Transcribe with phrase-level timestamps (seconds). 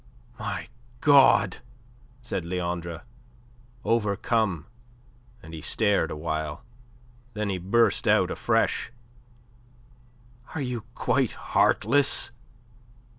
[0.39, 0.67] "My
[0.99, 1.57] God!"
[2.23, 3.03] said Leandre,
[3.83, 4.65] overcome,
[5.43, 6.63] and he stared awhile.
[7.35, 8.91] Then he burst out afresh.
[10.55, 12.31] "Are you quite heartless?